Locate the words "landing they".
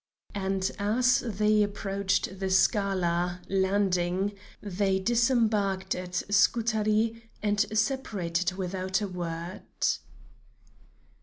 3.47-4.97